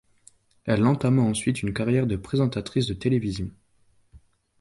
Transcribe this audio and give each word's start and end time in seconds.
Elle 0.65 0.83
entama 0.87 1.21
ensuite 1.21 1.61
une 1.61 1.75
carrière 1.75 2.07
de 2.07 2.15
présentatrice 2.15 2.87
de 2.87 2.95
télévision. 2.95 3.51